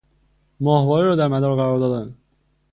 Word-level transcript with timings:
ماهواره 0.59 1.05
را 1.05 1.15
در 1.15 1.27
مدار 1.27 1.55
قرار 1.55 1.79
دادن 1.79 2.15